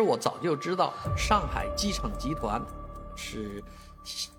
[0.00, 2.64] 我早就知道，上海机场集团
[3.16, 3.62] 是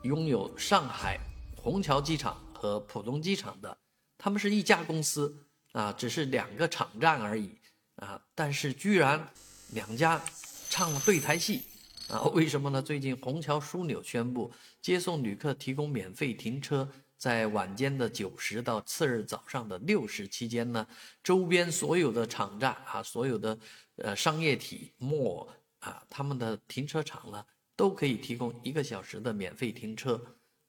[0.01, 1.19] 拥有上海
[1.55, 3.77] 虹桥机场和浦东机场的，
[4.17, 5.35] 他们是一家公司
[5.73, 7.57] 啊，只是两个场站而已
[7.97, 9.29] 啊，但是居然
[9.71, 10.21] 两家
[10.69, 11.63] 唱了对台戏
[12.09, 12.23] 啊？
[12.33, 12.81] 为什么呢？
[12.81, 14.51] 最近虹桥枢纽宣布
[14.81, 16.89] 接送旅客提供免费停车，
[17.21, 20.87] 在晚间的九时到次日早上的六时期间呢，
[21.23, 23.55] 周边所有的场站啊，所有的。
[23.97, 25.47] 呃，商业体 mall
[25.77, 27.45] 啊，他们的停车场呢，
[27.75, 30.19] 都可以提供一个小时的免费停车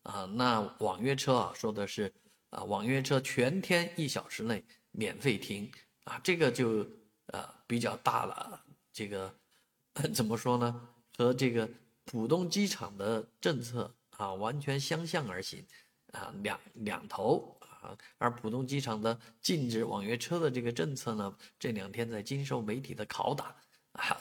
[0.02, 0.26] 啊。
[0.26, 2.12] 那网约车啊，说的是
[2.50, 5.70] 啊，网约车全天一小时内免费停
[6.04, 6.86] 啊，这个就
[7.28, 8.62] 呃比较大了。
[8.92, 9.34] 这个
[10.12, 10.88] 怎么说呢？
[11.16, 11.66] 和这个
[12.04, 15.64] 浦东机场的政策啊，完全相向而行
[16.12, 17.58] 啊，两两头。
[17.82, 23.46] 啊，而浦东机场的禁止网约车的这个政策呢，这两天在经受媒体的拷打，
[23.90, 24.16] 啊，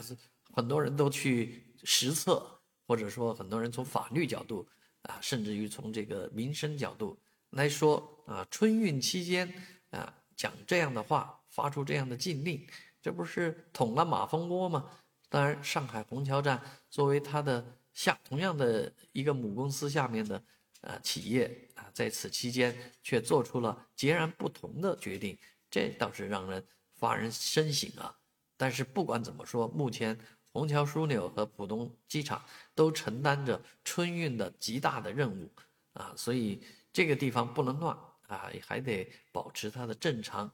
[0.52, 4.68] 很多人都去实测，或者说很多人从法律角度
[5.04, 7.16] 啊，甚至于从这个民生角度
[7.52, 9.48] 来说啊，春运期间
[9.92, 12.66] 啊讲这样的话，发出这样的禁令，
[13.00, 14.90] 这不是捅了马蜂窝吗？
[15.30, 20.44] 当然，上海虹桥站作为它的下同样的一个母公司下面的。
[20.82, 25.38] 啊，企业啊，在此期间却做出了截然不同的决定，
[25.70, 26.66] 这倒是让人
[26.96, 28.18] 发人深省啊。
[28.58, 30.18] 但是不管怎么说，目前
[30.52, 32.44] 虹桥枢纽和浦东机场
[32.74, 35.48] 都承担着春运的极大的任务
[35.94, 37.96] 啊，所以这个地方不能乱
[38.28, 40.52] 啊，还得保持它的正常、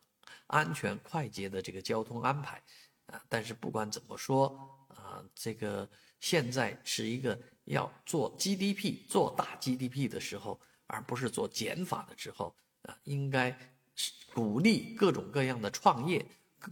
[0.48, 2.61] 安全、快捷的这个交通安排
[3.05, 3.23] 啊。
[3.30, 4.48] 但是不管怎么说
[4.89, 5.89] 啊，这个
[6.20, 7.39] 现在是一个。
[7.68, 13.58] 要做 GDP 做大 GDP 的时候，而不是做减法的时候啊，应该
[14.34, 16.26] 鼓励各种各样的创业，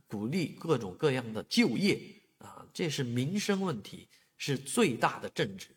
[0.08, 2.00] 鼓励各种各样的就业
[2.40, 4.08] 啊，这是民生问题，
[4.38, 5.76] 是最大的政治。